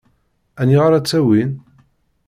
Aniɣer 0.61 0.91
ad 0.93 1.03
tt-awin? 1.05 1.51